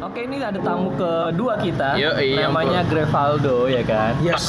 [0.00, 4.44] Oke ini ada tamu kedua kita Yo, iya, namanya Grevaldo ya kan Yes.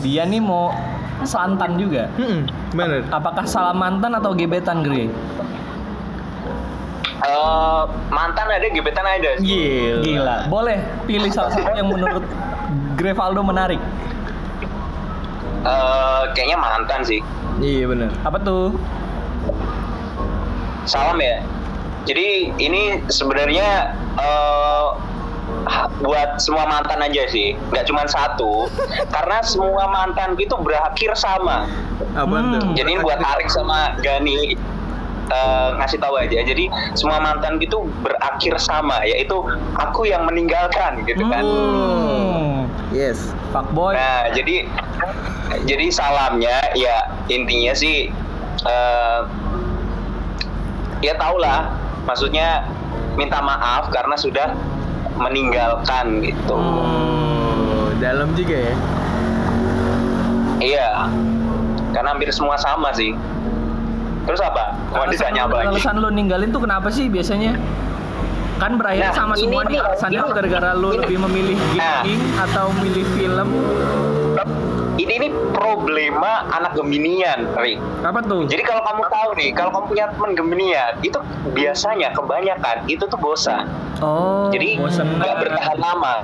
[0.00, 0.74] dia nih mau
[1.22, 3.06] santan juga Hmm, bener.
[3.08, 5.06] apakah salah mantan atau gebetan Gre?
[7.18, 9.30] Eh, mantan ada, gebetan ada.
[9.38, 10.02] Gila.
[10.02, 12.22] Gila boleh pilih salah satu yang menurut
[12.94, 13.78] Grevaldo menarik
[15.60, 17.18] Eh, kayaknya mantan sih.
[17.58, 18.10] Iya bener.
[18.20, 18.70] apa tuh?
[20.84, 21.42] Salam ya.
[22.08, 24.86] Jadi ini sebenarnya eh,
[26.00, 28.72] buat semua mantan aja sih, nggak cuma satu.
[29.14, 31.68] Karena semua mantan itu berakhir sama.
[32.16, 32.72] Apa Hmm.
[32.72, 34.56] Jadi ini buat Arik sama Gani
[35.28, 36.40] eh, ngasih tahu aja.
[36.40, 39.36] Jadi semua mantan gitu berakhir sama, yaitu
[39.76, 41.44] aku yang meninggalkan gitu kan.
[41.44, 42.72] Hmm.
[42.88, 43.36] Yes.
[43.52, 44.64] Fuckboy Nah, jadi
[45.64, 48.08] jadi salamnya ya intinya sih
[48.64, 49.20] eh
[50.98, 51.77] ya tau lah,
[52.08, 52.64] maksudnya
[53.14, 54.56] minta maaf karena sudah
[55.20, 56.56] meninggalkan gitu.
[56.56, 58.74] Oh, dalam juga ya.
[60.58, 60.88] Iya.
[61.92, 63.12] Karena hampir semua sama sih.
[64.24, 64.76] Terus apa?
[64.92, 65.68] Mau Alasan ditanya apa lagi?
[65.76, 67.56] Alasan lu ninggalin tuh kenapa sih biasanya?
[68.58, 71.56] Kan berakhir Nah, sama ini semua nih nih, alasannya ini- gara-gara lu ini- lebih memilih
[71.78, 72.02] Nah.
[72.02, 73.48] gaming atau memilih film.
[75.08, 77.80] Ini nih problema anak Geminian, Rik.
[78.04, 78.44] Apa tuh?
[78.44, 81.16] Jadi kalau kamu tahu nih, kalau kamu punya teman Geminian, itu
[81.56, 83.64] biasanya kebanyakan itu tuh bosan.
[84.04, 86.22] Oh, jadi nggak bertahan lama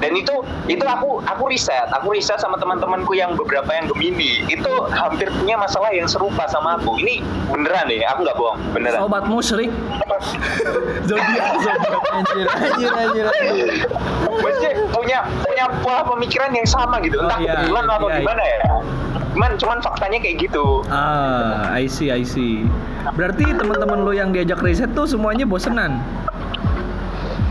[0.00, 0.32] dan itu
[0.72, 5.60] itu aku aku riset aku riset sama teman-temanku yang beberapa yang gemini itu hampir punya
[5.60, 7.20] masalah yang serupa sama aku ini
[7.52, 9.68] beneran deh aku nggak bohong beneran Sobat musyrik.
[11.08, 12.02] Zodiak, zodiak.
[12.12, 13.68] Anjir, anjir, anjir, anjir.
[14.28, 18.42] maksudnya punya punya pola pemikiran yang sama gitu Oh, entah iya, kebetulan atau iya, gimana
[18.42, 18.58] ya
[19.30, 22.66] cuman cuman faktanya kayak gitu Ah, I see, I see.
[23.16, 26.02] Berarti teman-teman lu yang diajak riset tuh semuanya bosenan.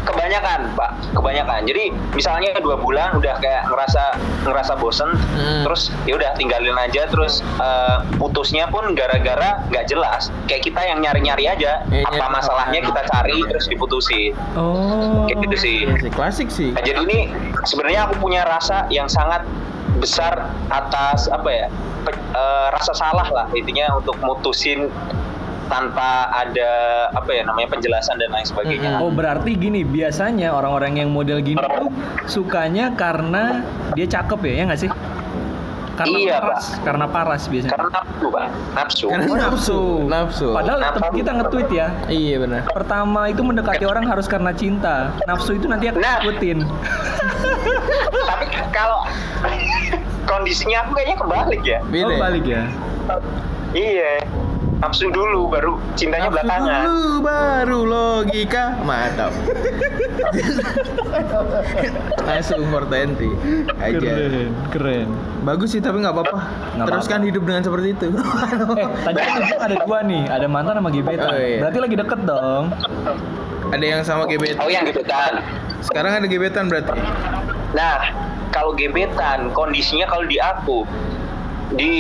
[0.10, 4.04] Kebanyakan pak kebanyakan jadi misalnya dua bulan udah kayak ngerasa
[4.44, 5.64] ngerasa bosen Hmm.
[5.64, 11.00] terus ya udah tinggalin aja terus eh, putusnya pun gara-gara nggak jelas kayak kita yang
[11.00, 12.28] nyari-nyari aja Iya, apa iya.
[12.30, 15.26] masalahnya kita cari terus diputusin Oh.
[15.26, 16.70] kayak gitu sih Iya sih, klasik sih.
[16.72, 17.32] Nah, jadi ini
[17.64, 19.46] sebenarnya aku punya rasa yang sangat
[19.96, 20.32] besar
[20.70, 21.68] atas apa ya
[22.02, 24.88] pe- eh, rasa salah lah intinya untuk mutusin
[25.70, 26.72] tanpa ada
[27.14, 28.98] apa ya namanya penjelasan dan lain sebagainya.
[29.00, 31.94] Oh berarti gini biasanya orang-orang yang model gini tuh
[32.26, 33.62] sukanya karena
[33.94, 34.92] dia cakep ya ya nggak sih?
[35.94, 37.76] Karena Iya, paras, karena paras biasanya.
[37.76, 38.46] Karena nafsu, Pak.
[38.72, 39.06] Nafsu.
[39.12, 40.48] Karena Oh, nafsu, nafsu.
[40.56, 41.12] Padahal Nafsu.
[41.12, 41.88] kita nge-tweet ya.
[42.08, 42.62] Iya benar.
[42.72, 45.12] Pertama itu mendekati orang harus karena cinta.
[45.28, 46.24] Nafsu itu nanti akan Nah.
[46.24, 46.64] ikutin.
[48.24, 49.04] Tapi kalau
[50.24, 51.80] kondisinya aku kayaknya kebalik ya.
[51.84, 52.06] Beda.
[52.08, 52.18] Oh ya?
[52.18, 52.62] balik ya.
[53.76, 54.12] Iya.
[54.80, 56.82] Nafsu dulu baru cintanya Nafsu belakangan.
[56.88, 59.32] dulu baru logika mantap.
[62.24, 63.28] Langsung Fortenti
[63.76, 64.00] aja.
[64.00, 65.08] Keren, keren.
[65.44, 66.40] Bagus sih tapi nggak apa-apa.
[66.88, 68.08] Teruskan hidup dengan seperti itu.
[68.80, 71.28] Eh, tadi kan ada dua nih, ada mantan sama gebetan.
[71.28, 71.60] Oh, iya.
[71.60, 72.64] Berarti lagi deket dong.
[73.70, 74.64] ada yang sama gebetan.
[74.64, 75.44] Oh yang gitu kan.
[75.84, 76.96] Sekarang ada gebetan berarti.
[77.76, 78.16] Nah,
[78.56, 80.88] kalau gebetan kondisinya kalau di aku
[81.76, 81.94] di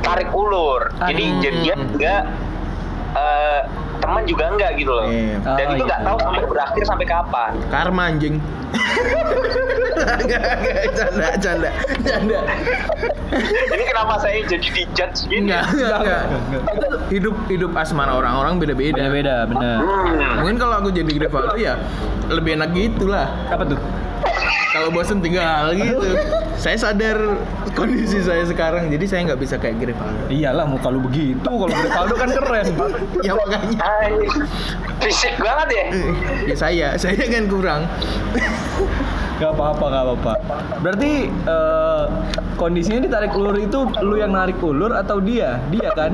[0.00, 0.88] tarik ulur.
[1.00, 1.40] Jadi Hmm.
[1.40, 2.22] jadinya enggak
[3.10, 3.60] eh,
[3.98, 5.04] teman juga enggak gitu loh.
[5.04, 5.36] Iya.
[5.44, 5.88] Dan Oh, itu iya.
[5.88, 7.50] nggak tahu sampai berakhir sampai kapan.
[7.68, 8.36] Karma anjing.
[10.00, 12.38] Enggak, enggak, canda, canda, canda.
[13.68, 15.50] Ini kenapa saya jadi dijudge gini?
[15.50, 16.22] Enggak, enggak, enggak.
[17.10, 18.96] Hidup hidup asmara orang-orang beda-beda.
[18.96, 19.76] Beda-beda, bener.
[19.82, 20.40] Hmm.
[20.40, 21.74] Mungkin kalau aku jadi Grevaldo ya
[22.28, 23.28] lebih enak gitu lah.
[23.50, 23.78] Apa tuh?
[24.70, 25.98] Kalau bosen tinggal gitu.
[26.62, 27.18] saya sadar
[27.74, 30.28] kondisi saya sekarang, jadi saya nggak bisa kayak Grevaldo.
[30.28, 32.66] Iyalah mau kalau begitu, kalau Rivaldo kan keren.
[33.26, 33.78] ya makanya.
[33.80, 34.12] Ay,
[35.02, 35.84] fisik banget ya.
[36.46, 37.82] ya saya, saya kan kurang.
[39.40, 40.32] Gak apa-apa, gak apa-apa.
[40.84, 42.04] Berarti eh,
[42.60, 45.56] kondisinya ditarik ulur itu lu yang narik ulur atau dia?
[45.72, 46.12] Dia kan?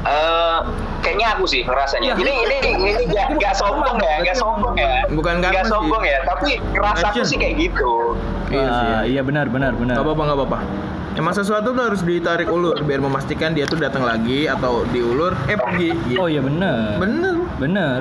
[0.00, 0.60] Eh,
[1.00, 2.12] kayaknya aku sih ngerasanya.
[2.12, 2.14] Iya.
[2.16, 2.56] Ini ini
[2.86, 5.04] ini gak, gak sombong ya, gak sombong ya.
[5.08, 5.70] Bukan gak karma sih.
[5.70, 7.24] sombong ya, tapi Action.
[7.24, 7.92] sih kayak gitu.
[8.48, 8.88] Iya sih.
[8.88, 9.96] Ah, iya benar, benar, benar.
[9.96, 10.58] Gak apa-apa, gak apa-apa.
[11.10, 15.58] Emang sesuatu tuh harus ditarik ulur biar memastikan dia tuh datang lagi atau diulur, eh
[15.58, 15.90] pergi.
[16.06, 16.16] Gitu.
[16.16, 16.96] Oh iya benar.
[16.96, 17.34] Bener.
[17.58, 17.98] Bener.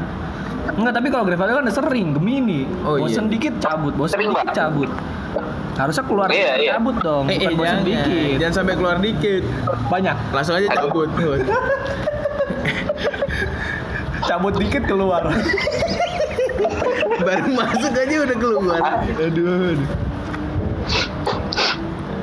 [0.70, 2.70] Enggak, tapi kalau Grevaldo kan sering, Gemini.
[2.86, 3.10] Oh, iya.
[3.10, 4.54] bosen dikit cabut, bosen Sering, dikit Pak.
[4.54, 4.90] cabut.
[5.74, 6.72] Harusnya keluar Iya, dikit, iya.
[6.76, 8.36] cabut dong, Eh, bukan eh, bosen jangan, dikit.
[8.38, 9.44] jangan sampai keluar dikit.
[9.90, 10.16] Banyak.
[10.30, 11.10] Langsung aja cabut.
[14.30, 15.24] cabut dikit keluar
[17.20, 18.82] baru masuk aja udah keluar
[19.20, 19.78] aduh.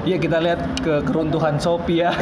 [0.07, 2.15] Iya kita lihat ke keruntuhan Shopee ya.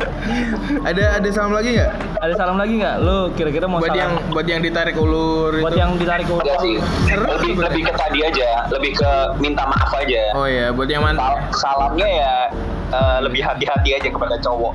[0.88, 1.92] ada ada salam lagi nggak?
[2.16, 2.96] Ada salam lagi nggak?
[3.04, 4.00] Lo kira-kira mau buat salam?
[4.00, 5.84] yang buat yang ditarik ulur buat itu.
[5.84, 6.40] yang ditarik ulur.
[6.40, 6.76] Enggak sih.
[7.12, 10.32] Lebih, lebih ke tadi aja, lebih ke minta maaf aja.
[10.32, 11.44] Oh iya, buat yang mana?
[11.52, 12.36] Salamnya ya
[12.92, 14.72] uh, lebih hati-hati aja kepada cowok.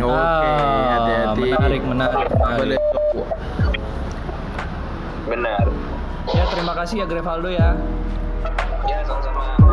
[0.00, 0.54] Oke, okay,
[0.94, 1.42] hati-hati.
[1.50, 2.28] Menarik, menarik.
[2.32, 2.80] menarik.
[5.28, 5.66] Benar.
[6.30, 7.76] Ya, terima kasih ya Grevaldo ya.
[8.88, 9.69] Ya, sama-sama.